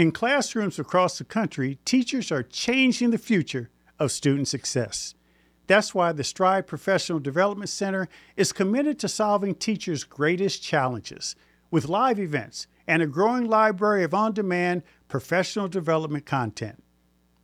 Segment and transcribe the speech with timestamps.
[0.00, 3.68] In classrooms across the country, teachers are changing the future
[3.98, 5.14] of student success.
[5.66, 11.36] That's why the Stride Professional Development Center is committed to solving teachers' greatest challenges
[11.70, 16.82] with live events and a growing library of on demand professional development content.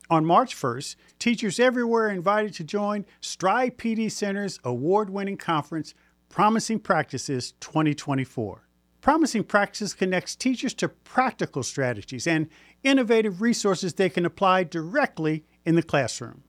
[0.09, 5.93] On March 1st, teachers everywhere are invited to join Stride PD Center's award winning conference,
[6.27, 8.66] Promising Practices 2024.
[9.07, 12.49] Promising Practices connects teachers to practical strategies and
[12.83, 16.43] innovative resources they can apply directly in the classroom.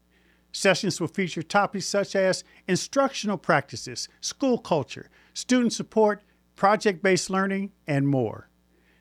[0.51, 6.25] Sessions will feature topics such as instructional practices, school culture, student support,
[6.57, 8.49] project based learning, and more.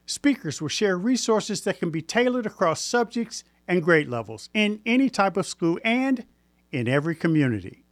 [0.06, 5.10] Speakers will share resources that can be tailored across subjects and grade levels in any
[5.10, 6.28] type of school and
[6.72, 7.86] in every community.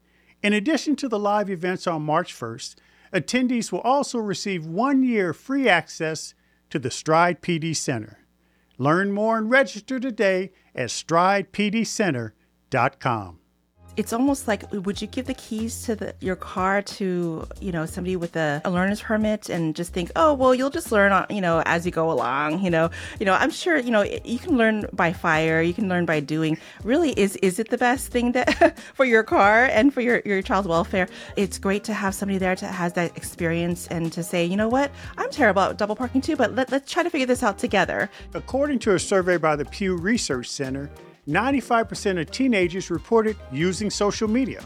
[0.44, 2.76] In addition to the live events on March 1st,
[3.16, 6.34] attendees will also receive one year free access
[6.70, 8.20] to the Stride PD Center.
[8.78, 13.40] Learn more and register today at stridepdcenter.com
[13.98, 17.86] it's almost like would you give the keys to the, your car to you know
[17.86, 21.26] somebody with a, a, learner's permit and just think oh well you'll just learn on
[21.30, 22.90] you know as you go along you know?
[23.20, 26.20] You know i'm sure you know you can learn by fire you can learn by
[26.20, 26.58] doing.
[26.84, 30.42] Really is is it the best thing that for your car and for your, your
[30.42, 31.08] child's welfare?
[31.36, 34.70] It's great to have somebody there to has that experience and to say you know
[34.70, 34.92] what?
[35.18, 38.10] I'm terrible at double parking too but let, let's try to figure this out together.
[38.34, 40.90] According to a survey by the pew research center
[41.28, 44.64] 95% of teenagers reported using social media,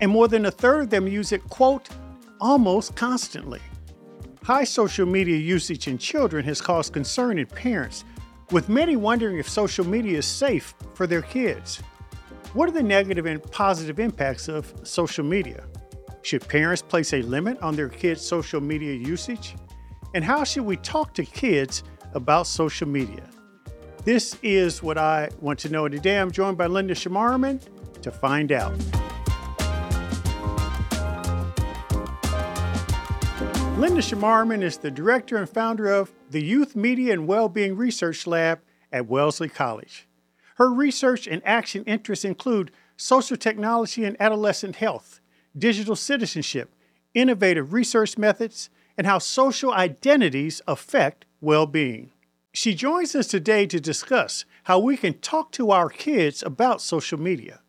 [0.00, 1.88] and more than a third of them use it, quote,
[2.40, 3.60] almost constantly.
[4.42, 8.04] High social media usage in children has caused concern in parents,
[8.50, 11.76] with many wondering if social media is safe for their kids.
[12.54, 15.64] What are the negative and positive impacts of social media?
[16.22, 19.56] Should parents place a limit on their kids' social media usage?
[20.14, 21.82] And how should we talk to kids
[22.14, 23.22] about social media?
[24.04, 25.88] This is what I want to know.
[25.88, 27.60] Today I'm joined by Linda Charmaraman
[28.02, 28.72] to find out.
[33.78, 38.58] Linda Charmaraman is the director and founder of the Youth Media and Wellbeing Research Lab
[38.90, 40.08] at Wellesley College.
[40.56, 45.20] Her research and action interests include social technology and adolescent health,
[45.56, 46.74] digital citizenship,
[47.14, 48.68] innovative research methods,
[48.98, 52.10] and how social identities affect well being.
[52.54, 57.18] She joins us today to discuss how we can talk to our kids about social
[57.18, 57.60] media.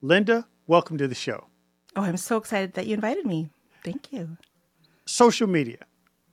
[0.00, 1.48] Linda, welcome to the show.
[1.96, 3.50] Oh, I'm so excited that you invited me.
[3.84, 4.38] Thank you.
[5.06, 5.78] Social media.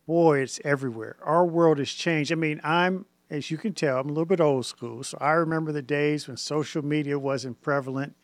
[0.05, 1.15] Boy, it's everywhere.
[1.23, 2.31] Our world has changed.
[2.31, 5.03] I mean, I'm, as you can tell, I'm a little bit old school.
[5.03, 8.15] So I remember the days when social media wasn't prevalent,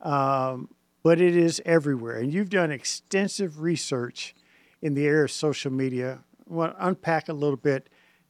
[0.00, 0.68] um,
[1.02, 2.18] but it is everywhere.
[2.18, 4.36] And you've done extensive research
[4.80, 6.20] in the area of social media.
[6.48, 7.88] I want to unpack a little bit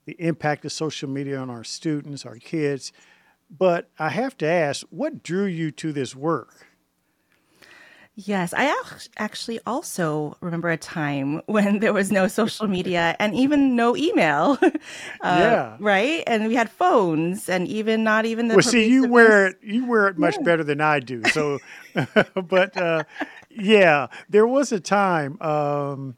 [0.08, 2.92] the impact of social media on our students, our kids.
[3.50, 6.66] But I have to ask, what drew you to this work?
[8.14, 8.74] Yes, I
[9.18, 14.56] actually also remember a time when there was no social media and even no email.
[14.62, 14.68] uh,
[15.22, 15.76] yeah.
[15.78, 18.54] Right, and we had phones, and even not even the.
[18.54, 19.58] Well, see, you wear it.
[19.62, 20.42] You wear it much yeah.
[20.42, 21.22] better than I do.
[21.32, 21.58] So,
[22.34, 23.04] but uh,
[23.50, 25.40] yeah, there was a time.
[25.42, 26.16] Um,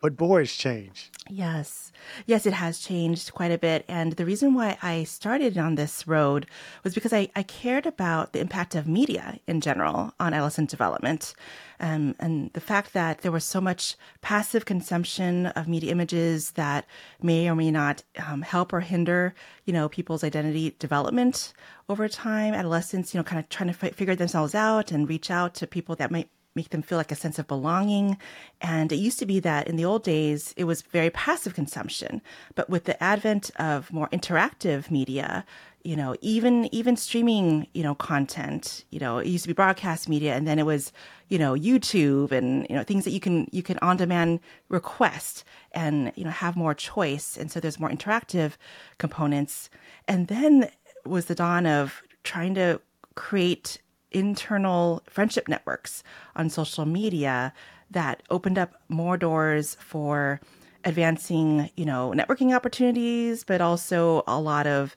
[0.00, 1.10] but boys change.
[1.28, 1.92] Yes.
[2.26, 3.84] Yes, it has changed quite a bit.
[3.86, 6.46] And the reason why I started on this road
[6.82, 11.34] was because I, I cared about the impact of media in general on adolescent development.
[11.78, 16.86] Um, and the fact that there was so much passive consumption of media images that
[17.22, 19.34] may or may not um, help or hinder,
[19.66, 21.52] you know, people's identity development
[21.88, 22.54] over time.
[22.54, 25.66] Adolescents, you know, kind of trying to f- figure themselves out and reach out to
[25.66, 26.28] people that might
[26.60, 28.18] make them feel like a sense of belonging.
[28.60, 32.20] And it used to be that in the old days, it was very passive consumption.
[32.54, 35.46] But with the advent of more interactive media,
[35.84, 40.06] you know, even even streaming, you know, content, you know, it used to be broadcast
[40.06, 40.92] media and then it was,
[41.32, 45.44] you know, YouTube and, you know, things that you can you can on demand request
[45.72, 47.38] and, you know, have more choice.
[47.38, 48.50] And so there's more interactive
[48.98, 49.70] components.
[50.06, 50.68] And then
[51.06, 52.82] was the dawn of trying to
[53.14, 53.80] create
[54.12, 56.02] internal friendship networks
[56.36, 57.52] on social media
[57.90, 60.40] that opened up more doors for
[60.84, 64.96] advancing, you know, networking opportunities, but also a lot of,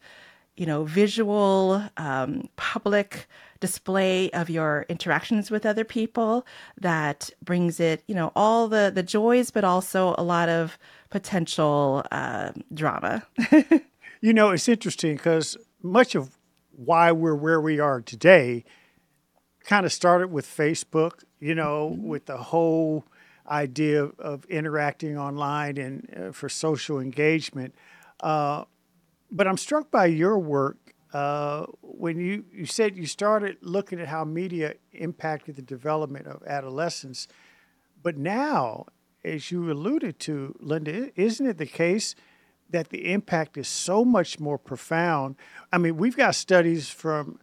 [0.55, 3.27] you know, visual, um, public
[3.59, 6.45] display of your interactions with other people
[6.79, 10.77] that brings it, you know, all the the joys, but also a lot of
[11.09, 13.25] potential uh, drama.
[14.21, 16.37] you know, it's interesting because much of
[16.75, 18.63] why we're where we are today
[19.63, 23.05] kind of started with Facebook, you know, with the whole
[23.47, 27.73] idea of interacting online and uh, for social engagement.
[28.19, 28.65] Uh,
[29.31, 30.77] But I'm struck by your work
[31.11, 36.43] uh, when you, you said you started looking at how media impacted the development of
[36.45, 37.27] adolescents.
[38.03, 38.85] But now,
[39.25, 42.15] as you alluded to, Linda, isn't it the case
[42.69, 45.35] that the impact is so much more profound?
[45.71, 47.39] I mean, we've got studies from,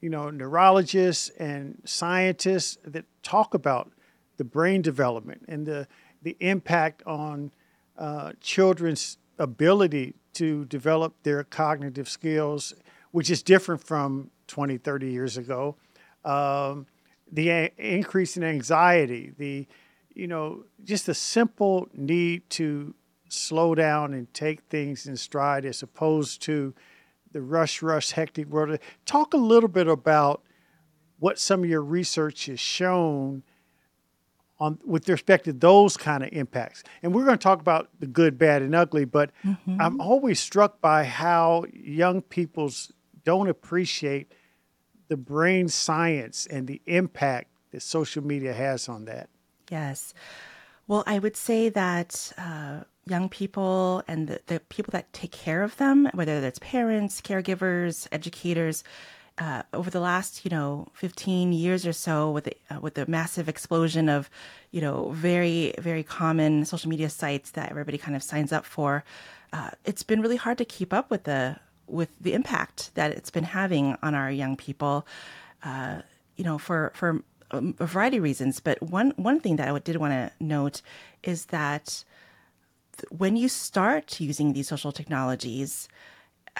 [0.00, 3.92] you know, neurologists and scientists that talk about
[4.36, 5.86] the brain development and the
[6.22, 7.50] the impact on
[7.98, 12.74] uh, children's ability to develop their cognitive skills,
[13.10, 15.76] which is different from 20, 30 years ago.
[16.24, 16.86] Um,
[17.32, 19.66] the a- increase in anxiety, the
[20.14, 22.94] you know, just the simple need to
[23.28, 26.74] slow down and take things in stride as opposed to
[27.32, 28.78] the rush, rush, hectic world.
[29.06, 30.42] Talk a little bit about
[31.18, 33.42] what some of your research has shown
[34.58, 36.82] on with respect to those kind of impacts.
[37.02, 39.80] And we're going to talk about the good, bad, and ugly, but mm-hmm.
[39.80, 42.92] I'm always struck by how young people's
[43.24, 44.32] don't appreciate
[45.08, 49.28] the brain science and the impact that social media has on that.
[49.70, 50.14] Yes.
[50.86, 55.62] Well, I would say that uh, young people and the, the, people that take care
[55.62, 58.84] of them, whether that's parents, caregivers, educators,
[59.38, 63.06] uh, over the last, you know, 15 years or so, with the, uh, with the
[63.06, 64.28] massive explosion of,
[64.70, 69.02] you know, very very common social media sites that everybody kind of signs up for,
[69.52, 71.56] uh, it's been really hard to keep up with the
[71.86, 75.06] with the impact that it's been having on our young people.
[75.62, 76.02] Uh,
[76.36, 79.78] you know, for for um, a variety of reasons, but one one thing that I
[79.78, 80.82] did want to note
[81.22, 82.04] is that
[83.10, 85.88] when you start using these social technologies,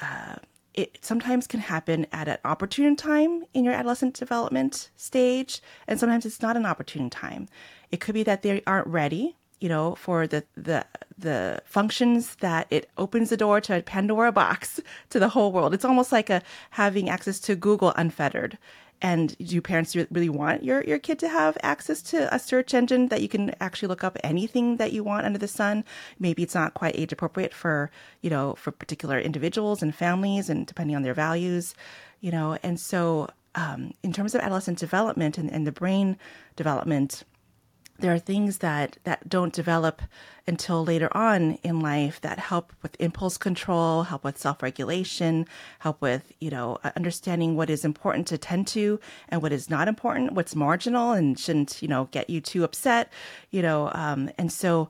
[0.01, 0.37] uh,
[0.75, 6.25] it sometimes can happen at an opportune time in your adolescent development stage, and sometimes
[6.25, 7.49] it's not an opportune time.
[7.91, 10.87] It could be that they aren't ready, you know, for the the
[11.19, 15.75] the functions that it opens the door to a Pandora box to the whole world.
[15.75, 18.57] It's almost like a having access to Google unfettered.
[19.03, 23.09] And do parents really want your, your kid to have access to a search engine
[23.09, 25.85] that you can actually look up anything that you want under the sun?
[26.19, 30.67] Maybe it's not quite age appropriate for, you know, for particular individuals and families and
[30.67, 31.75] depending on their values,
[32.21, 32.59] you know.
[32.63, 36.17] And so, um, in terms of adolescent development and, and the brain
[36.55, 37.25] development,
[38.01, 40.03] there are things that that don't develop
[40.47, 45.47] until later on in life that help with impulse control help with self-regulation
[45.81, 48.99] help with you know understanding what is important to tend to
[49.29, 53.13] and what is not important what's marginal and shouldn't you know get you too upset
[53.51, 54.89] you know um, and so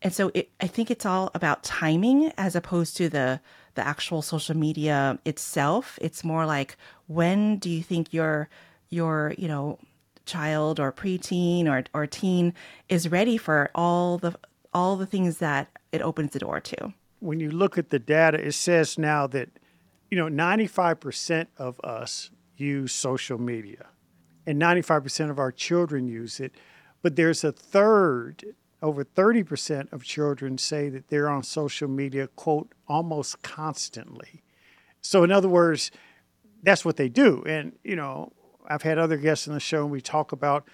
[0.00, 3.40] and so it, i think it's all about timing as opposed to the
[3.74, 5.98] the actual social media itself.
[6.02, 6.76] It's more like
[7.06, 8.48] when do you think your
[8.90, 9.78] your you know
[10.24, 12.54] child or preteen or or teen
[12.88, 14.34] is ready for all the
[14.74, 16.92] all the things that it opens the door to.
[17.20, 19.48] When you look at the data, it says now that
[20.10, 23.86] you know 95% of us use social media
[24.46, 26.54] and 95% of our children use it,
[27.00, 28.44] but there's a third
[28.82, 34.42] over 30% of children say that they're on social media quote almost constantly.
[35.00, 35.92] So in other words,
[36.62, 38.32] that's what they do and you know
[38.72, 40.66] I've had other guests on the show, and we talk about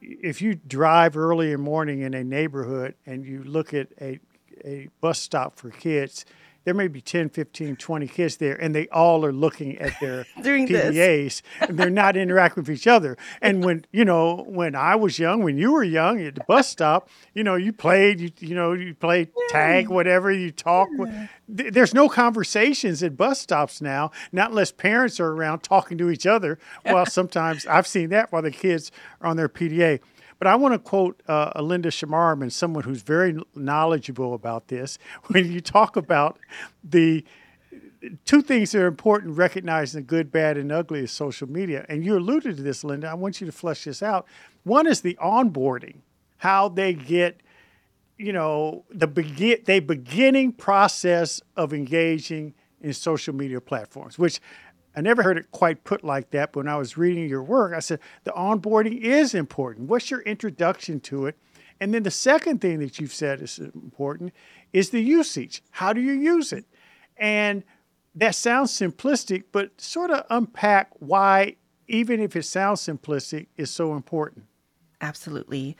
[0.00, 4.20] if you drive early in the morning in a neighborhood and you look at a,
[4.64, 6.24] a bus stop for kids,
[6.64, 10.26] there may be 10, 15, 20 kids there, and they all are looking at their
[10.42, 13.16] Doing PDAs, and they're not interacting with each other.
[13.40, 16.68] And when you know, when I was young, when you were young at the bus
[16.68, 20.88] stop, you know, you played, you you know, you played tag, whatever, you talk.
[20.98, 21.26] Yeah.
[21.46, 26.26] There's no conversations at bus stops now, not unless parents are around talking to each
[26.26, 26.58] other.
[26.84, 28.90] Well, sometimes I've seen that while the kids
[29.20, 30.00] are on their PDA.
[30.44, 34.98] But I want to quote uh, Linda Charmaraman, someone who's very knowledgeable about this.
[35.28, 36.38] When you talk about
[36.82, 37.24] the
[38.26, 42.04] two things that are important recognizing the good, bad, and ugly of social media, and
[42.04, 43.08] you alluded to this, Linda.
[43.08, 44.26] I want you to flesh this out.
[44.64, 46.00] One is the onboarding,
[46.36, 47.40] how they get,
[48.18, 54.42] you know, the begin the beginning process of engaging in social media platforms, which
[54.96, 57.74] I never heard it quite put like that, but when I was reading your work,
[57.74, 59.88] I said the onboarding is important.
[59.88, 61.36] What's your introduction to it?
[61.80, 64.32] And then the second thing that you've said is important
[64.72, 65.62] is the usage.
[65.70, 66.64] How do you use it?
[67.16, 67.64] And
[68.14, 71.56] that sounds simplistic, but sort of unpack why,
[71.88, 74.44] even if it sounds simplistic, is so important.
[75.00, 75.76] Absolutely.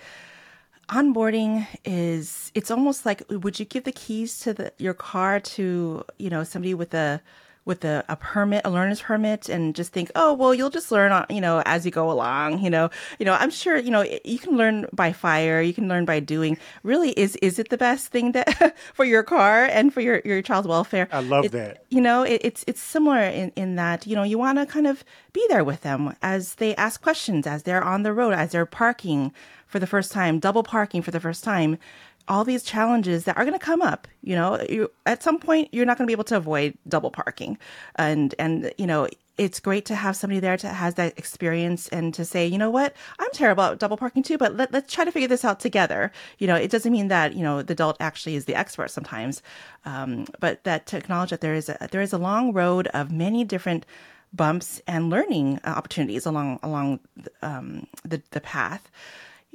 [0.89, 6.05] Onboarding is it's almost like would you give the keys to the, your car to,
[6.19, 7.23] you know, somebody with a
[7.65, 11.13] with a, a permit, a learner's permit, and just think, oh, well, you'll just learn,
[11.13, 12.61] on, you know, as you go along.
[12.61, 15.89] You know, you know, I'm sure, you know, you can learn by fire, you can
[15.89, 16.59] learn by doing.
[16.83, 20.43] Really, is is it the best thing that for your car and for your your
[20.43, 21.09] child's welfare?
[21.11, 21.85] I love it, that.
[21.91, 24.87] You know, it, it's it's similar in in that you know you want to kind
[24.87, 28.53] of be there with them as they ask questions, as they're on the road, as
[28.53, 29.33] they're parking
[29.67, 31.79] for the first time, double parking for the first time
[32.29, 34.09] all these challenges that are going to come up.
[34.23, 37.11] You know, you, at some point you're not going to be able to avoid double
[37.11, 37.59] parking,
[37.97, 42.15] and and you know it's great to have somebody there to has that experience and
[42.15, 45.05] to say, you know what, I'm terrible at double parking too, but let, let's try
[45.05, 46.13] to figure this out together.
[46.39, 49.43] You know, it doesn't mean that you know the adult actually is the expert sometimes,
[49.85, 53.11] um, but that to acknowledge that there is a there is a long road of
[53.11, 53.87] many different
[54.33, 57.01] bumps and learning opportunities along along
[57.43, 58.91] um, the the path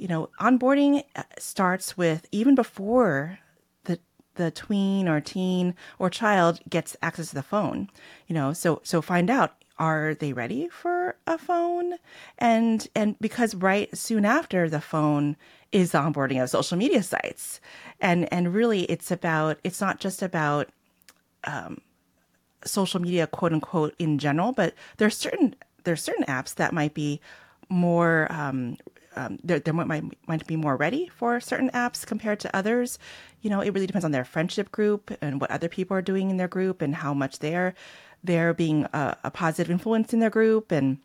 [0.00, 3.38] you know, onboarding uh, starts with even before
[3.84, 4.00] the
[4.36, 7.90] the tween or teen or child gets access to the phone.
[8.26, 11.94] You know, so so find out are they ready for a phone
[12.38, 15.36] and and because right soon after the phone
[15.70, 17.60] is the onboarding of social media sites
[18.00, 20.68] and and really it's about it's not just about
[21.44, 21.78] um,
[22.62, 25.54] social media quote unquote in general but there's certain
[25.84, 27.18] there's certain apps that might be
[27.70, 28.76] more um,
[29.16, 32.98] um, there, might, might be more ready for certain apps compared to others.
[33.40, 36.30] You know, it really depends on their friendship group and what other people are doing
[36.30, 37.74] in their group and how much they're
[38.22, 40.98] they're being a, a positive influence in their group and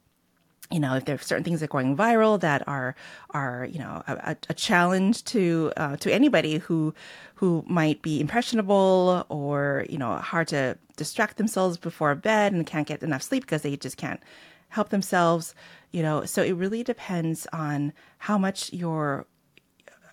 [0.71, 2.95] you know if there are certain things that are going viral that are
[3.29, 6.93] are you know a, a challenge to uh, to anybody who
[7.35, 12.87] who might be impressionable or you know hard to distract themselves before bed and can't
[12.87, 14.21] get enough sleep because they just can't
[14.69, 15.53] help themselves
[15.91, 19.25] you know so it really depends on how much your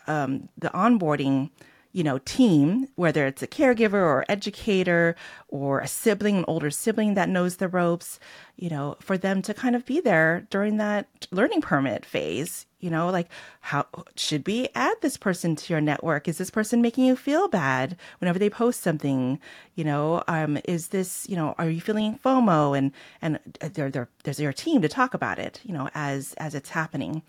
[0.07, 1.51] um, the onboarding
[1.93, 5.15] you know team whether it's a caregiver or educator
[5.49, 8.19] or a sibling an older sibling that knows the ropes
[8.57, 12.91] you know for them to kind of be there during that learning permit phase you
[12.91, 13.29] know like
[13.61, 16.27] how should we add this person to your network?
[16.27, 19.39] Is this person making you feel bad whenever they post something?
[19.77, 22.77] You know um is this you know are you feeling fomo?
[22.77, 26.55] And and there, there there's your team to talk about it you know as as
[26.55, 27.23] it's happening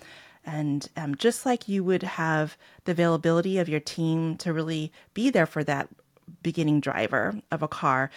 [0.46, 5.30] and um, just like you would have the availability of your team to really be
[5.30, 5.90] there for that
[6.42, 8.10] beginning driver of a car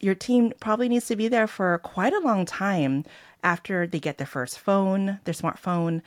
[0.00, 3.04] your team probably needs to be there for quite a long time
[3.42, 6.02] after they get their first phone, their smartphone,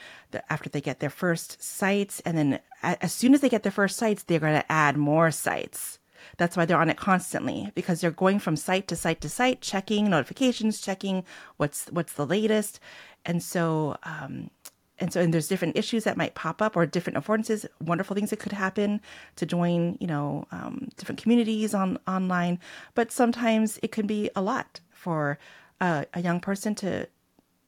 [0.50, 2.20] after they get their first sites.
[2.22, 5.32] And then as soon as they get their first sites, they're going to add more
[5.32, 6.00] sites.
[6.38, 9.62] That's why they're on it constantly because they're going from site to site to site,
[9.62, 11.24] checking notifications, checking
[11.58, 12.80] what's what's the latest,
[13.25, 14.51] and so um,
[15.01, 18.29] and so and there's different issues that might pop up or different affordances wonderful things
[18.29, 19.01] that could happen
[19.36, 22.60] to join you know um, different communities on online.
[22.93, 25.39] But sometimes it can be a lot for
[25.81, 27.08] a young person to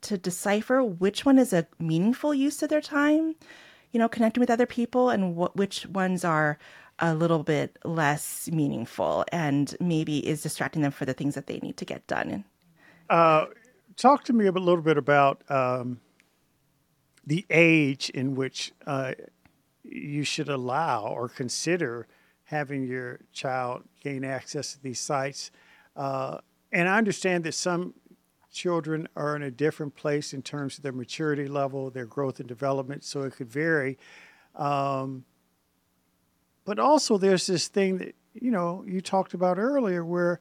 [0.02, 3.36] to decipher which one is a meaningful use of their time
[3.92, 6.60] you know connecting with other people and what which ones are
[7.00, 11.58] a little bit less meaningful and maybe is distracting them for the things that they
[11.60, 12.46] need to get done.
[13.10, 13.46] Uh,
[13.98, 16.00] talk to me a little bit about um
[17.26, 19.14] the age in which uh,
[19.84, 22.08] you should allow or consider
[22.46, 25.52] having your child gain access to these sites.
[25.96, 26.38] Uh,
[26.72, 27.94] and I understand that some
[28.52, 32.48] children are in a different place in terms of their maturity level, their growth and
[32.48, 33.98] development, so it could vary.
[34.56, 35.26] Um,
[36.66, 40.40] but also, there's this thing that you know you talked about earlier, where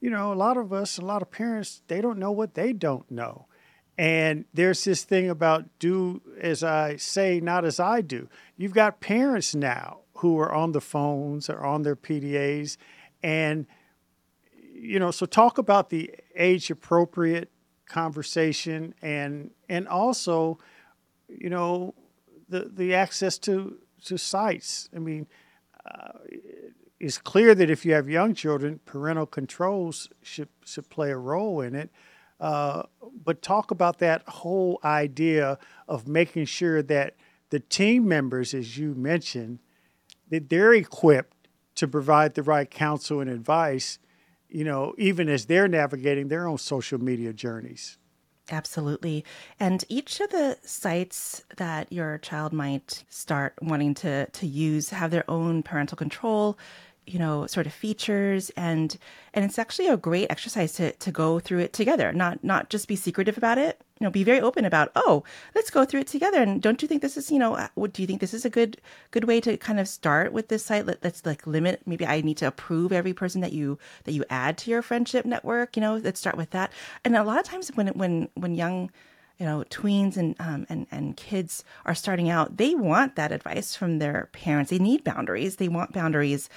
[0.00, 2.72] you know a lot of us, a lot of parents, they don't know what they
[2.72, 3.46] don't know.
[3.98, 8.28] And there's this thing about do as I say, not as I do.
[8.56, 12.76] You've got parents now who are on the phones or on their PDAs.
[13.22, 13.66] And,
[14.72, 17.50] you know, so talk about the age appropriate
[17.86, 20.58] conversation and and also,
[21.28, 21.94] you know,
[22.50, 24.88] the, the access to, to sites.
[24.94, 25.26] I mean,
[25.86, 26.18] uh,
[26.98, 31.60] it's clear that if you have young children, parental controls should, should play a role
[31.60, 31.90] in it.
[32.40, 32.84] Uh,
[33.22, 37.14] but talk about that whole idea of making sure that
[37.50, 39.58] the team members, as you mentioned,
[40.30, 41.36] that they're equipped
[41.74, 43.98] to provide the right counsel and advice,
[44.48, 47.98] you know, even as they're navigating their own social media journeys.
[48.50, 49.24] Absolutely.
[49.60, 55.10] And each of the sites that your child might start wanting to, to use have
[55.10, 56.58] their own parental control
[57.10, 58.96] you know sort of features and
[59.34, 62.88] and it's actually a great exercise to to go through it together not not just
[62.88, 65.22] be secretive about it you know be very open about oh
[65.54, 68.02] let's go through it together and don't you think this is you know what do
[68.02, 70.86] you think this is a good good way to kind of start with this site?
[70.86, 74.24] Let, let's like limit maybe i need to approve every person that you that you
[74.30, 76.72] add to your friendship network you know let's start with that.
[77.04, 78.90] And a lot of times when when when young
[79.38, 83.74] you know tweens and um, and and kids are starting out they want that advice
[83.74, 84.70] from their parents.
[84.70, 85.56] They need boundaries.
[85.56, 86.48] They want boundaries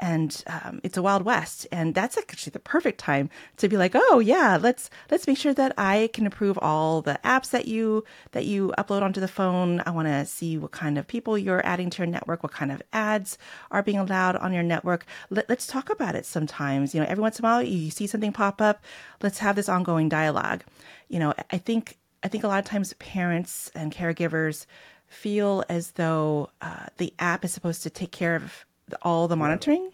[0.00, 3.92] and um, it's a wild west and that's actually the perfect time to be like
[3.94, 8.04] oh yeah let's let's make sure that i can approve all the apps that you
[8.32, 9.82] that you upload onto the phone.
[9.86, 12.72] I want to see what kind of people you're adding to your network what kind
[12.72, 13.38] of ads
[13.70, 15.06] are being allowed on your network.
[15.30, 16.94] Let, let's talk about it sometimes.
[16.94, 18.82] You know every once in a while you see something pop up.
[19.22, 20.64] Let's have this ongoing dialogue.
[21.08, 24.66] You know i think I think a lot of times parents and caregivers
[25.06, 28.66] feel as though uh, the app is supposed to take care of
[29.02, 29.92] all the monitoring.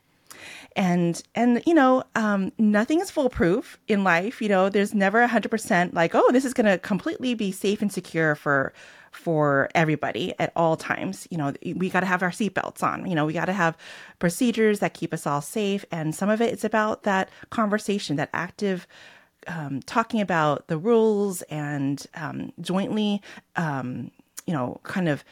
[0.74, 4.42] And and you know um, nothing is foolproof in life.
[4.42, 7.50] You know there's never a hundred percent like oh this is going to completely be
[7.50, 8.74] safe and secure for
[9.16, 11.26] for everybody at all times.
[11.30, 13.08] You know, we got to have our seatbelts on.
[13.08, 13.76] You know, we got to have
[14.18, 15.84] procedures that keep us all safe.
[15.90, 18.86] And some of it is about that conversation, that active
[19.46, 23.22] um, talking about the rules and um, jointly,
[23.56, 24.10] um,
[24.46, 25.24] you know, kind of,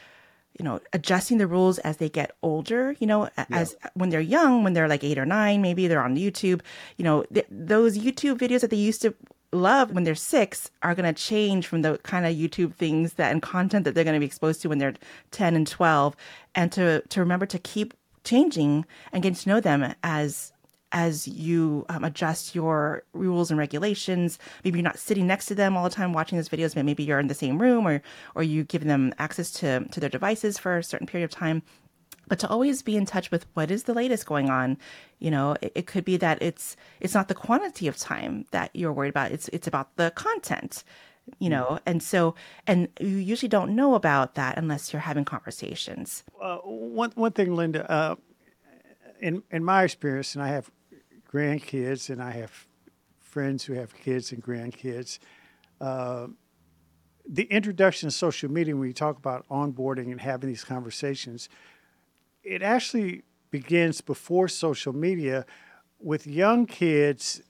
[0.57, 2.95] you know, adjusting the rules as they get older.
[2.99, 3.89] You know, as yeah.
[3.93, 6.61] when they're young, when they're like eight or nine, maybe they're on YouTube.
[6.97, 9.13] You know, th- those YouTube videos that they used to
[9.51, 13.31] love when they're six are going to change from the kind of YouTube things that
[13.31, 14.93] and content that they're going to be exposed to when they're
[15.31, 16.15] 10 and 12
[16.53, 17.93] and to to remember to keep
[18.23, 20.51] changing and getting to know them as
[20.95, 24.39] as you um, adjust your rules and regulations.
[24.63, 27.03] Maybe you're not sitting next to them all the time watching those videos, but maybe
[27.03, 28.01] you're in the same room or
[28.33, 31.61] or you give them access to to their devices for a certain period of time.
[32.27, 34.77] But to always be in touch with what is the latest going on,
[35.19, 38.71] you know, it, it could be that it's it's not the quantity of time that
[38.73, 39.33] you're worried about.
[39.33, 40.83] It's it's about the content
[41.39, 42.35] you know and so
[42.67, 47.55] and you usually don't know about that unless you're having conversations uh, one one thing
[47.55, 48.15] linda uh,
[49.19, 50.69] in in my experience and i have
[51.35, 52.67] grandkids, and I have
[53.19, 55.19] friends who have kids and grandkids.
[55.81, 56.27] Uh,
[57.27, 61.49] the introduction of social media, when you talk about onboarding and having these conversations,
[62.43, 65.45] it actually begins before social media
[65.99, 67.41] with young kids,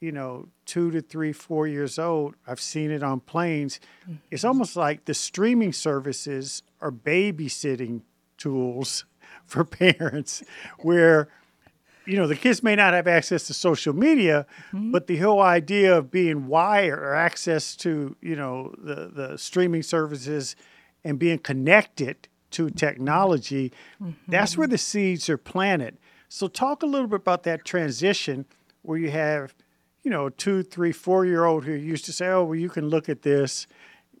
[0.00, 2.36] you know, two to three, four years old.
[2.46, 3.78] I've seen it on planes.
[4.04, 4.14] Mm-hmm.
[4.30, 8.02] It's almost like the streaming services are babysitting
[8.38, 9.04] tools
[9.44, 10.42] for parents
[10.78, 11.28] where
[12.06, 14.90] you know, the kids may not have access to social media, mm-hmm.
[14.90, 19.82] but the whole idea of being wired or access to, you know, the, the streaming
[19.82, 20.56] services
[21.02, 24.12] and being connected to technology, mm-hmm.
[24.28, 25.98] that's where the seeds are planted.
[26.28, 28.44] So talk a little bit about that transition
[28.82, 29.54] where you have,
[30.02, 32.88] you know, two, three, four year old who used to say, Oh, well, you can
[32.88, 33.66] look at this.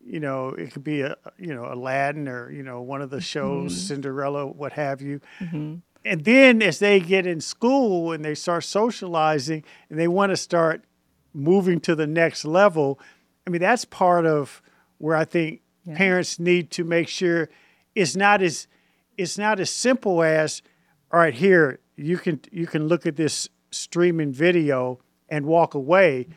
[0.06, 3.22] You know, it could be a you know, Aladdin or, you know, one of the
[3.22, 3.86] shows, mm-hmm.
[3.94, 8.64] Cinderella, what have you mm-hmm and then as they get in school and they start
[8.64, 10.84] socializing and they want to start
[11.32, 13.00] moving to the next level,
[13.46, 14.62] I mean that's part of
[14.98, 15.96] where I think yeah.
[15.96, 17.48] parents need to make sure
[17.94, 18.66] it's not as
[19.16, 20.62] it's not as simple as
[21.12, 26.28] all right here you can you can look at this streaming video and walk away.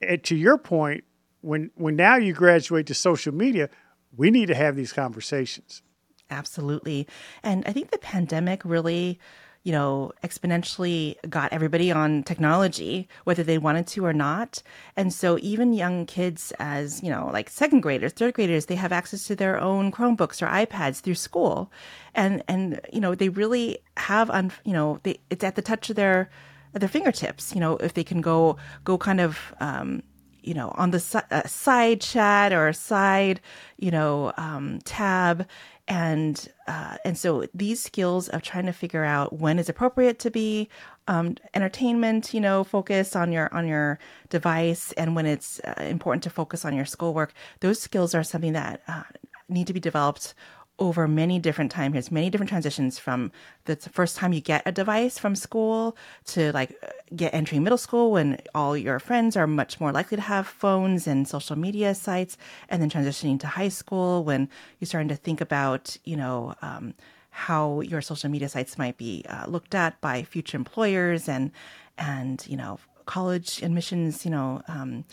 [0.00, 1.04] And to your point,
[1.40, 3.68] when when now you graduate to social media,
[4.16, 5.82] we need to have these conversations.
[6.30, 7.06] Absolutely.
[7.42, 9.18] And I think the pandemic really,
[9.62, 14.62] you know, exponentially got everybody on technology, whether they wanted to or not.
[14.96, 18.92] And so even young kids as, you know, like second graders, third graders, they have
[18.92, 21.70] access to their own Chromebooks or iPads through school.
[22.14, 25.90] And, and, you know, they really have, un, you know, they, it's at the touch
[25.90, 26.30] of their,
[26.72, 30.02] their fingertips, you know, if they can go, go kind of, um,
[30.42, 33.42] you know, on the si- uh, side chat or side,
[33.76, 35.46] you know, um, tab
[35.90, 40.30] and uh, and so these skills of trying to figure out when is appropriate to
[40.30, 40.68] be
[41.08, 43.98] um, entertainment, you know, focus on your on your
[44.28, 48.52] device, and when it's uh, important to focus on your schoolwork, those skills are something
[48.52, 49.02] that uh,
[49.48, 50.32] need to be developed
[50.80, 53.30] over many different time periods, many different transitions from
[53.66, 56.74] the first time you get a device from school to like
[57.14, 61.06] get entering middle school when all your friends are much more likely to have phones
[61.06, 62.38] and social media sites,
[62.70, 66.94] and then transitioning to high school when you're starting to think about, you know, um,
[67.30, 71.52] how your social media sites might be uh, looked at by future employers and
[71.98, 74.62] and you know college admissions, you know.
[74.66, 75.04] Um,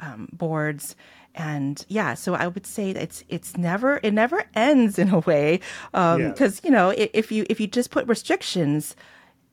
[0.00, 0.94] um, boards
[1.38, 5.60] and yeah so i would say it's it's never it never ends in a way
[5.92, 6.48] because um, yeah.
[6.64, 8.96] you know if you if you just put restrictions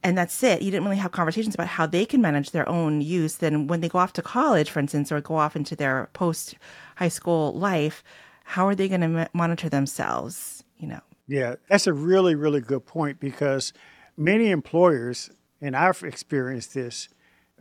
[0.06, 0.62] and that's it.
[0.62, 3.38] You didn't really have conversations about how they can manage their own use.
[3.38, 6.54] Then when they go off to college, for instance, or go off into their post
[6.98, 8.04] high school life,
[8.44, 10.64] how are they going to monitor themselves?
[10.78, 11.00] You know.
[11.28, 13.74] Yeah, that's a really, really good point because
[14.16, 17.10] many employers, and I've experienced this,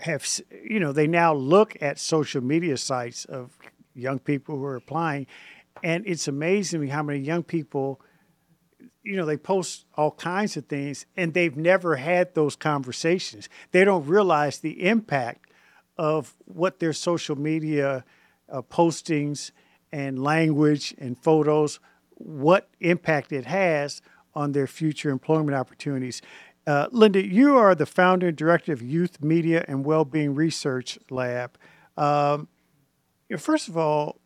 [0.00, 0.26] have,
[0.68, 3.56] you know, they now look at social media sites of
[3.94, 5.26] young people who are applying,
[5.82, 8.00] and it's amazing how many young people,
[9.02, 13.48] you know, they post all kinds of things and they've never had those conversations.
[13.72, 15.50] They don't realize the impact
[15.96, 18.04] of what their social media
[18.50, 19.50] uh, postings
[19.92, 21.80] and language and photos
[22.16, 24.00] what impact it has
[24.34, 26.22] on their future employment opportunities.
[26.66, 31.58] Uh, Linda, you are the founder and director of Youth Media and Wellbeing Research Lab.
[31.96, 32.48] Um,
[33.38, 34.20] first of all,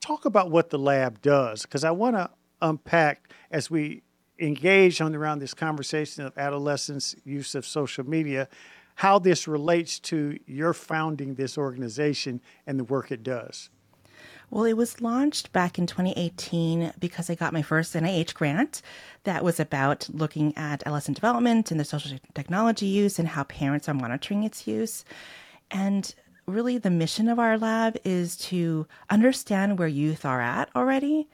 [0.00, 4.02] talk about what the lab does, because I want to unpack as we
[4.38, 8.48] engage on around this conversation of adolescents' use of social media,
[8.96, 13.70] how this relates to your founding this organization and the work it does.
[14.50, 18.82] Well, it was launched back in 2018 because I got my first NIH grant
[19.24, 23.88] that was about looking at adolescent development and the social technology use and how parents
[23.88, 25.06] are monitoring its use.
[25.70, 26.14] And
[26.46, 31.28] really, the mission of our lab is to understand where youth are at already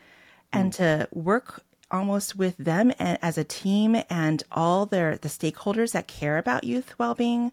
[0.53, 0.77] and mm.
[0.77, 6.07] to work almost with them and as a team and all their the stakeholders that
[6.07, 7.51] care about youth well-being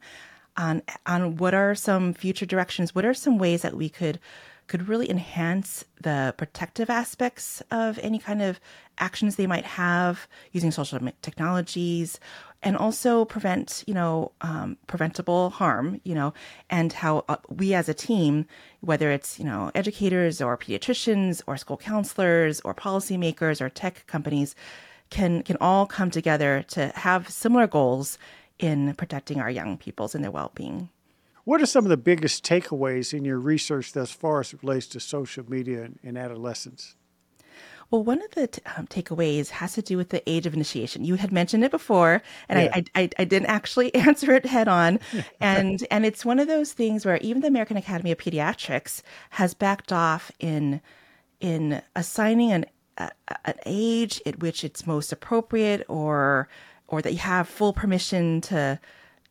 [0.58, 4.20] on on what are some future directions what are some ways that we could
[4.68, 8.60] could really enhance the protective aspects of any kind of
[8.98, 12.20] actions they might have using social technologies
[12.66, 16.34] and also prevent you know um, preventable harm you know
[16.70, 18.46] and how uh, we as a team
[18.82, 24.56] whether it's you know educators or pediatricians or school counselors or policymakers or tech companies
[25.12, 28.18] can can all come together to have similar goals
[28.58, 30.90] in protecting our young peoples and their well-being
[31.46, 34.88] what are some of the biggest takeaways in your research thus far as it relates
[34.88, 36.96] to social media and adolescence?
[37.92, 41.06] Well, one of the t- um, takeaways has to do with the age of initiation.
[41.06, 42.72] You had mentioned it before, and yeah.
[42.74, 45.00] I, I, I, didn't actually answer it head on.
[45.40, 49.54] and and it's one of those things where even the American Academy of Pediatrics has
[49.54, 50.82] backed off in
[51.40, 52.66] in assigning an
[52.98, 53.12] a,
[53.46, 56.50] an age at which it's most appropriate, or
[56.88, 58.80] or that you have full permission to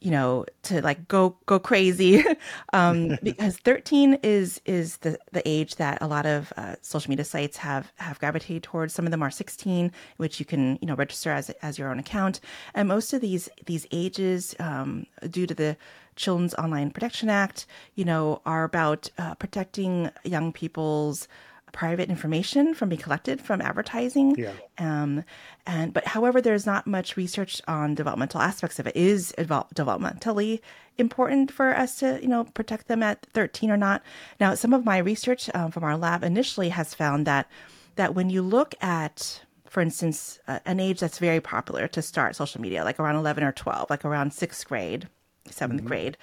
[0.04, 2.22] you know to like go go crazy.
[2.72, 7.24] Um, because 13 is is the the age that a lot of uh, social media
[7.24, 8.92] sites have have gravitated towards.
[8.92, 11.98] Some of them are 16 which you can you know register as as your own
[11.98, 12.40] account.
[12.74, 15.76] And most of these these ages um, due to the
[16.16, 21.26] children's online protection act you know are about uh, protecting young people's
[21.74, 24.34] private information from being collected from advertising.
[24.38, 24.52] Yeah.
[24.78, 25.24] Um,
[25.66, 28.96] and but however, there's not much research on developmental aspects of it.
[28.96, 30.60] Is developmentally
[30.96, 34.02] important for us to you know protect them at 13 or not?
[34.40, 37.50] Now, some of my research um, from our lab initially has found that
[37.96, 42.36] that when you look at for instance, uh, an age that's very popular to start
[42.36, 45.08] social media, like around 11 or 12, like around sixth grade,
[45.48, 45.86] 7th mm-hmm.
[45.88, 46.16] grade,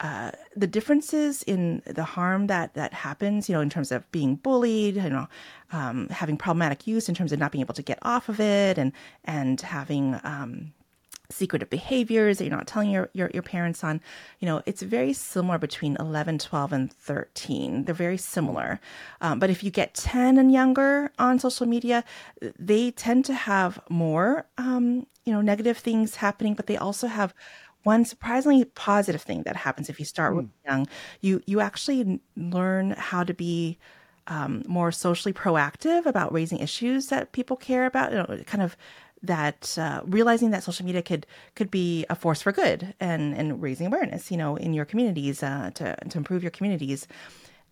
[0.00, 4.36] uh, the differences in the harm that that happens, you know, in terms of being
[4.36, 5.28] bullied, you know,
[5.72, 8.78] um, having problematic use in terms of not being able to get off of it,
[8.78, 8.92] and
[9.24, 10.72] and having um,
[11.30, 14.00] secretive behaviors that you're not telling your, your, your parents on
[14.40, 18.80] you know it's very similar between 11 12 and 13 they're very similar.
[19.20, 22.04] Um, but if you get 10 and younger on social media
[22.58, 27.34] they tend to have more um, you know negative things happening but they also have
[27.84, 30.48] one surprisingly positive thing that happens if you start mm.
[30.66, 30.88] young,
[31.20, 33.78] you you actually learn how to be
[34.26, 38.10] um, more socially proactive about raising issues that people care about.
[38.12, 38.76] You know, kind of
[39.22, 43.62] that uh, realizing that social media could could be a force for good and and
[43.62, 44.30] raising awareness.
[44.30, 47.06] You know, in your communities uh, to to improve your communities.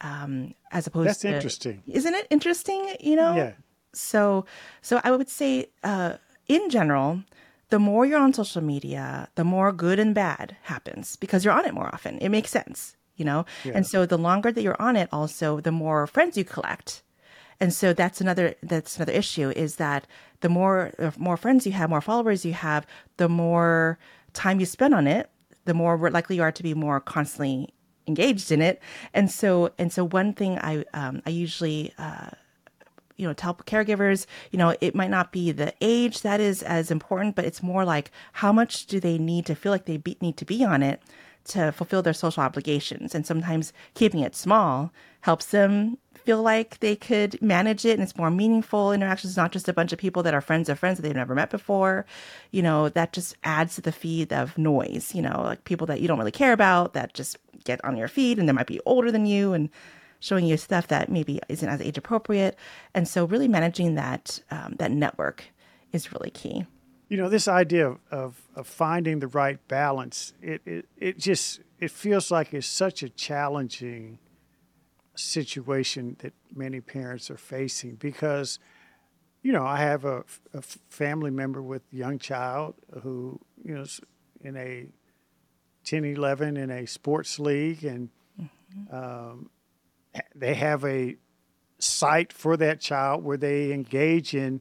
[0.00, 2.96] Um, as opposed that's to, interesting, isn't it interesting?
[2.98, 3.52] You know, yeah.
[3.94, 4.46] So
[4.80, 6.14] so I would say, uh,
[6.48, 7.22] in general,
[7.72, 11.64] the more you're on social media, the more good and bad happens because you're on
[11.64, 12.18] it more often.
[12.18, 13.46] It makes sense, you know?
[13.64, 13.72] Yeah.
[13.76, 17.02] And so the longer that you're on it also, the more friends you collect.
[17.60, 20.06] And so that's another that's another issue is that
[20.40, 23.98] the more more friends you have, more followers you have, the more
[24.34, 25.30] time you spend on it,
[25.64, 27.72] the more likely you are to be more constantly
[28.06, 28.82] engaged in it.
[29.14, 32.32] And so and so one thing I um, I usually uh,
[33.22, 36.90] you know tell caregivers you know it might not be the age that is as
[36.90, 40.16] important but it's more like how much do they need to feel like they be,
[40.20, 41.00] need to be on it
[41.44, 46.94] to fulfill their social obligations and sometimes keeping it small helps them feel like they
[46.94, 50.34] could manage it and it's more meaningful interactions, not just a bunch of people that
[50.34, 52.06] are friends of friends that they've never met before.
[52.50, 56.00] You know, that just adds to the feed of noise, you know, like people that
[56.00, 58.80] you don't really care about that just get on your feed and they might be
[58.86, 59.68] older than you and
[60.22, 62.56] showing you stuff that maybe isn't as age appropriate.
[62.94, 65.44] And so really managing that um, that network
[65.90, 66.64] is really key.
[67.08, 71.60] You know, this idea of, of, of finding the right balance, it, it, it just
[71.80, 74.20] it feels like it's such a challenging
[75.16, 78.58] situation that many parents are facing because
[79.42, 83.82] you know i have a, a family member with a young child who you know
[83.82, 84.00] is
[84.40, 84.86] in a
[85.84, 88.08] 10 11 in a sports league and
[88.40, 88.96] mm-hmm.
[88.96, 89.50] um,
[90.34, 91.16] they have a
[91.78, 94.60] site for that child where they engage in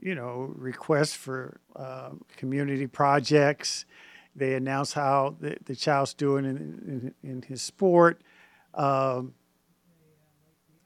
[0.00, 3.86] you know requests for uh, community projects.
[4.36, 8.20] They announce how the, the child's doing in, in, in his sport.
[8.74, 9.34] Um,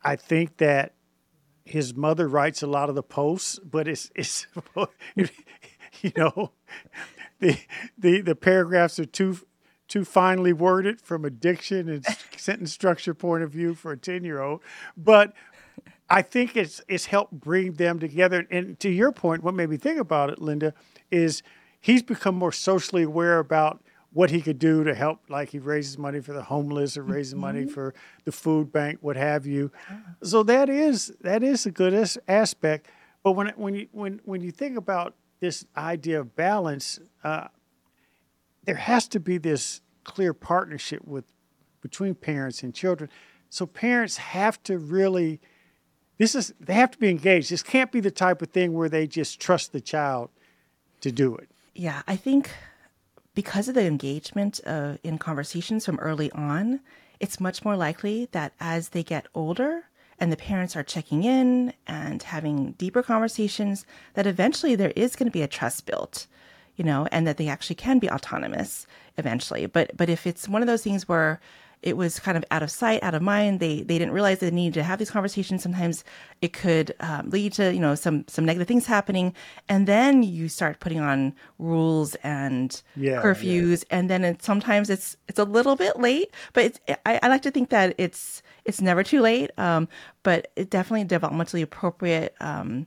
[0.02, 0.92] I think that
[1.64, 4.46] his mother writes a lot of the posts, but it's it's
[5.14, 6.52] you know
[7.40, 7.58] the
[7.96, 9.38] the the paragraphs are too
[9.88, 14.24] too finely worded from a diction and sentence structure point of view for a 10
[14.24, 14.60] year old
[14.96, 15.32] but
[16.08, 19.76] i think it's it's helped bring them together and to your point what made me
[19.76, 20.74] think about it linda
[21.10, 21.42] is
[21.80, 25.98] he's become more socially aware about what he could do to help, like he raises
[25.98, 27.42] money for the homeless or raises mm-hmm.
[27.42, 29.70] money for the food bank, what have you.
[30.22, 32.88] So that is that is a good as- aspect.
[33.22, 37.48] But when when you when when you think about this idea of balance, uh,
[38.68, 41.24] there has to be this clear partnership with
[41.80, 43.08] between parents and children.
[43.48, 45.40] So parents have to really
[46.18, 47.50] this is they have to be engaged.
[47.50, 50.28] This can't be the type of thing where they just trust the child
[51.00, 51.48] to do it.
[51.74, 52.50] Yeah, I think
[53.34, 56.80] because of the engagement uh, in conversations from early on,
[57.20, 59.84] it's much more likely that as they get older
[60.18, 65.26] and the parents are checking in and having deeper conversations, that eventually there is going
[65.26, 66.26] to be a trust built,
[66.78, 68.86] you know, and that they actually can be autonomous
[69.18, 69.66] eventually.
[69.66, 71.40] But but if it's one of those things where
[71.82, 73.60] it was kind of out of sight, out of mind.
[73.60, 75.62] They they didn't realize they needed to have these conversations.
[75.62, 76.02] Sometimes
[76.42, 79.34] it could um, lead to you know some some negative things happening,
[79.68, 83.98] and then you start putting on rules and yeah, curfews, yeah.
[83.98, 86.32] and then it, sometimes it's it's a little bit late.
[86.52, 89.50] But it's, I, I like to think that it's it's never too late.
[89.56, 89.88] Um,
[90.24, 92.34] but it definitely developmentally appropriate.
[92.40, 92.86] Um,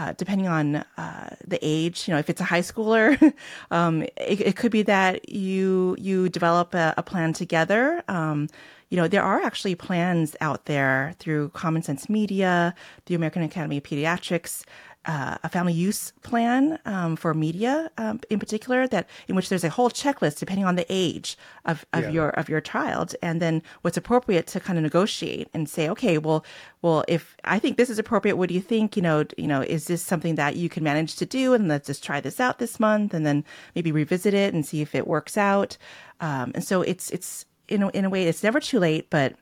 [0.00, 3.34] uh, depending on uh, the age, you know, if it's a high schooler,
[3.70, 8.02] um, it, it, could be that you you develop a, a plan together.
[8.08, 8.48] Um,
[8.88, 12.74] you know, there are actually plans out there through Common Sense Media,
[13.06, 14.64] the American Academy of Pediatrics,
[15.06, 19.64] uh, a family use plan um, for media um, in particular that in which there's
[19.64, 22.10] a whole checklist depending on the age of, of yeah.
[22.10, 23.16] your of your child.
[23.22, 26.44] And then what's appropriate to kind of negotiate and say okay well
[26.82, 28.36] well if I think this is appropriate.
[28.36, 28.96] What do you think?
[28.96, 31.54] You know you know is this something that you can manage to do?
[31.54, 34.82] And let's just try this out this month and then maybe revisit it and see
[34.82, 35.78] if it works out.
[36.20, 39.34] Um, and so it's it's in a, in a way it's never too late but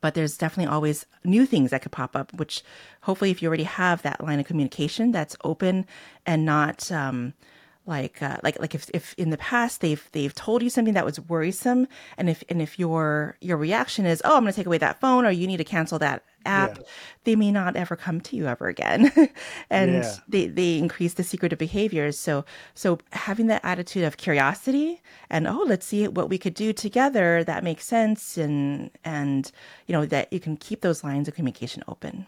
[0.00, 2.62] but there's definitely always new things that could pop up which
[3.02, 5.86] hopefully if you already have that line of communication that's open
[6.26, 7.34] and not um,
[7.86, 11.04] like uh, like like if, if in the past they've they've told you something that
[11.04, 11.86] was worrisome
[12.16, 15.00] and if and if your your reaction is oh i'm going to take away that
[15.00, 16.84] phone or you need to cancel that app yeah.
[17.24, 19.10] they may not ever come to you ever again
[19.70, 20.14] and yeah.
[20.28, 25.64] they they increase the secretive behaviors so so having that attitude of curiosity and oh
[25.66, 29.52] let's see what we could do together that makes sense and and
[29.86, 32.26] you know that you can keep those lines of communication open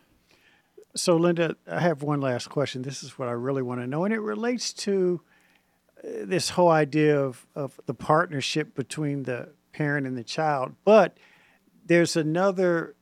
[0.95, 4.05] so linda i have one last question this is what i really want to know
[4.05, 5.21] and it relates to
[6.05, 10.75] uh, this whole idea of, of the partnership between the parent and the child.
[10.85, 11.17] But
[11.85, 12.95] there's another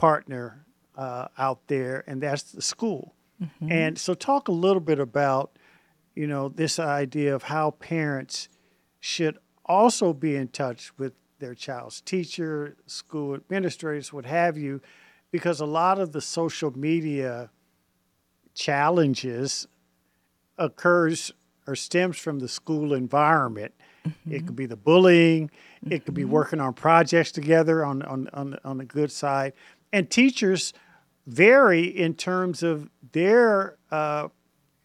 [0.00, 0.64] partner
[0.96, 3.14] uh, out there, and that's the school.
[3.42, 3.70] Mm-hmm.
[3.70, 5.58] And so, talk a little bit about,
[6.14, 8.48] you know, this idea of how parents
[8.98, 9.36] should
[9.66, 14.80] also be in touch with their child's teacher, school administrators, what have you,
[15.30, 17.50] because a lot of the social media
[18.54, 19.68] challenges
[20.56, 21.30] occurs
[21.66, 23.74] or stems from the school environment.
[24.06, 24.32] Mm-hmm.
[24.32, 25.50] It could be the bullying.
[25.90, 26.30] It could be mm-hmm.
[26.30, 29.52] working on projects together on, on, on, on the good side.
[29.92, 30.72] And teachers
[31.26, 34.28] vary in terms of their, uh,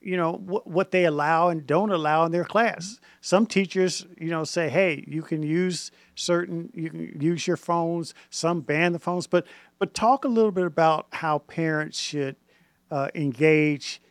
[0.02, 3.00] you know, w- what they allow and don't allow in their class.
[3.22, 8.14] Some teachers, you know, say, hey, you can use certain, you can use your phones.
[8.30, 9.28] Some ban the phones.
[9.28, 9.48] But,
[9.80, 12.36] but talk a little bit about how parents should
[12.92, 14.02] uh, engage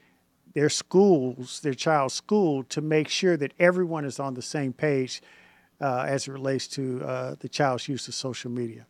[0.54, 5.22] their schools, their child's school, to make sure that everyone is on the same page
[5.80, 8.86] uh, as it relates to uh, the child's use of social media?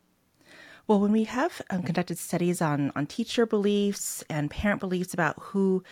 [0.87, 5.35] Well, when we have um, conducted studies on on teacher beliefs and parent beliefs about
[5.39, 5.83] who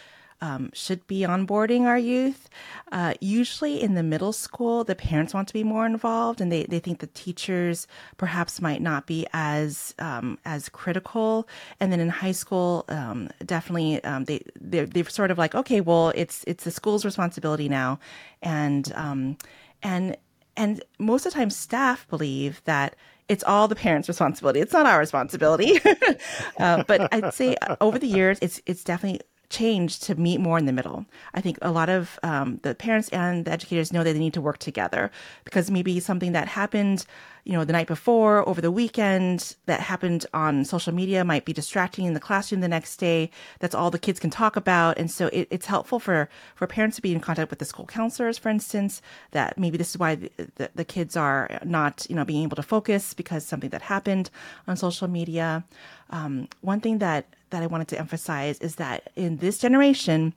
[0.44, 2.50] um, should be onboarding our youth.
[2.92, 6.66] Uh, usually in the middle school, the parents want to be more involved, and they,
[6.66, 11.48] they think the teachers perhaps might not be as um, as critical.
[11.80, 15.80] And then in high school, um, definitely um, they they're, they're, sort of like, okay,
[15.80, 18.00] well, it's it's the school's responsibility now,
[18.42, 19.38] and um,
[19.82, 20.18] and
[20.58, 22.98] and most of the time, staff believe that
[23.30, 24.60] it's all the parents' responsibility.
[24.60, 25.80] It's not our responsibility.
[26.60, 29.22] uh, but I'd say uh, over the years, it's it's definitely
[29.54, 31.06] change to meet more in the middle.
[31.34, 34.34] I think a lot of um, the parents and the educators know that they need
[34.34, 35.12] to work together
[35.46, 37.06] because maybe something that happened,
[37.46, 41.54] you know, the night before, over the weekend, that happened on social media might be
[41.54, 43.30] distracting in the classroom the next day.
[43.60, 46.96] That's all the kids can talk about, and so it, it's helpful for for parents
[46.96, 49.02] to be in contact with the school counselors, for instance.
[49.32, 52.56] That maybe this is why the, the, the kids are not, you know, being able
[52.56, 54.32] to focus because something that happened
[54.68, 55.64] on social media.
[56.10, 60.34] Um, one thing that that I wanted to emphasize is that in this generation,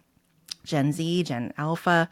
[0.64, 2.08] Gen Z, Gen Alpha,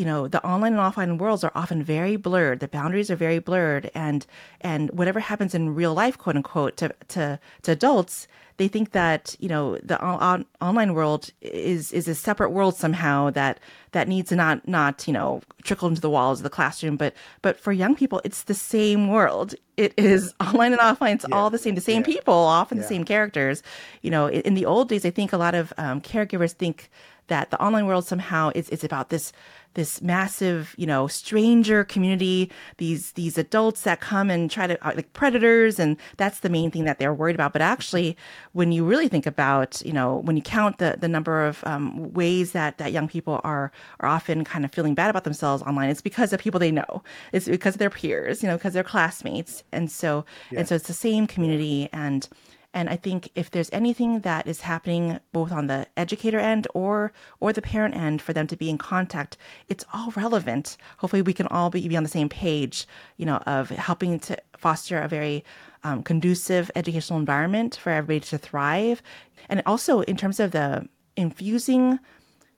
[0.00, 2.60] you know, the online and offline worlds are often very blurred.
[2.60, 4.24] The boundaries are very blurred, and
[4.62, 8.26] and whatever happens in real life, quote unquote, to to to adults
[8.60, 13.30] they think that you know the on- online world is is a separate world somehow
[13.30, 13.58] that
[13.92, 17.14] that needs to not not you know trickle into the walls of the classroom but
[17.40, 21.34] but for young people it's the same world it is online and offline it's yeah.
[21.34, 22.14] all the same the same yeah.
[22.14, 22.82] people often yeah.
[22.82, 23.62] the same characters
[24.02, 26.90] you know in, in, the old days i think a lot of um, caregivers think
[27.30, 29.32] that the online world somehow is is about this
[29.74, 34.92] this massive, you know, stranger community, these these adults that come and try to uh,
[34.96, 37.52] like predators and that's the main thing that they're worried about.
[37.52, 38.16] But actually,
[38.52, 42.12] when you really think about, you know, when you count the the number of um,
[42.12, 45.88] ways that that young people are are often kind of feeling bad about themselves online,
[45.90, 47.02] it's because of people they know.
[47.32, 49.62] It's because of their peers, you know, because they're classmates.
[49.72, 50.60] And so yeah.
[50.60, 52.28] and so it's the same community and
[52.72, 57.12] and I think if there's anything that is happening both on the educator end or
[57.40, 59.36] or the parent end for them to be in contact,
[59.68, 60.76] it's all relevant.
[60.98, 64.36] Hopefully, we can all be, be on the same page, you know, of helping to
[64.56, 65.44] foster a very
[65.82, 69.02] um, conducive educational environment for everybody to thrive,
[69.48, 71.98] and also in terms of the infusing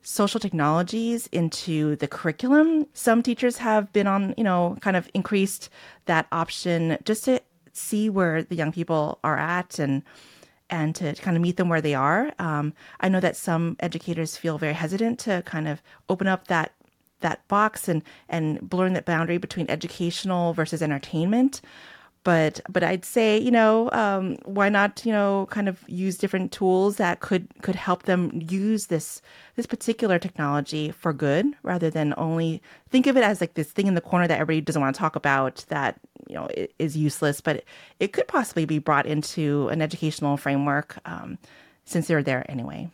[0.02, 2.86] social technologies into the curriculum.
[2.92, 5.70] Some teachers have been on, you know, kind of increased
[6.06, 7.40] that option just to
[7.72, 10.02] see where the young people are at and
[10.70, 12.32] and to kind of meet them where they are.
[12.38, 16.72] Um, I know that some educators feel very hesitant to kind of open up that
[17.20, 21.60] that box and and blurring that boundary between educational versus entertainment
[22.24, 26.52] but but I'd say you know um, why not you know kind of use different
[26.52, 29.22] tools that could could help them use this
[29.56, 33.86] this particular technology for good rather than only think of it as like this thing
[33.86, 37.40] in the corner that everybody doesn't want to talk about that you know is useless
[37.40, 37.64] but it,
[38.00, 41.38] it could possibly be brought into an educational framework um,
[41.84, 42.88] since they're there anyway.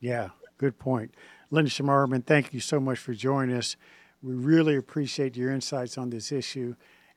[0.00, 1.14] Yeah, good point.
[1.50, 3.76] Linda Charmaraman, thank you so much for joining us.
[4.22, 6.74] We really appreciate your insights on this issue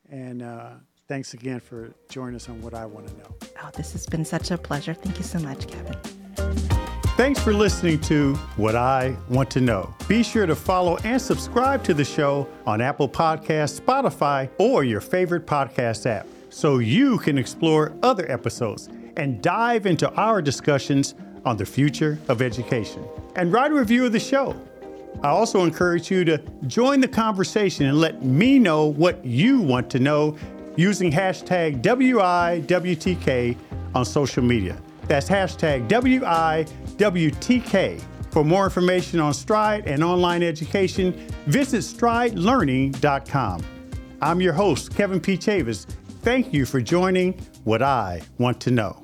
[0.08, 0.42] and.
[0.42, 0.70] Uh,
[1.10, 3.34] Thanks again for joining us on What I Want to Know.
[3.64, 4.94] Oh, this has been such a pleasure.
[4.94, 5.96] Thank you so much, Kevin.
[7.16, 9.92] Thanks for listening to What I Want to Know.
[10.06, 15.00] Be sure to follow and subscribe to the show on Apple Podcasts, Spotify, or your
[15.00, 21.56] favorite podcast app so you can explore other episodes and dive into our discussions on
[21.56, 23.04] the future of education.
[23.34, 24.54] And write a review of the show.
[25.24, 29.90] I also encourage you to join the conversation and let me know what you want
[29.90, 30.36] to know
[30.76, 33.56] using hashtag WIWTK
[33.94, 34.80] on social media.
[35.06, 36.70] That's hashtag WIWTK.
[38.30, 41.12] For more information on Stride and online education,
[41.46, 43.64] visit stridelearning.com.
[44.22, 45.36] I'm your host, Kevin P.
[45.36, 45.86] Chavous.
[46.22, 47.32] Thank you for joining
[47.64, 48.99] What I Want to Know.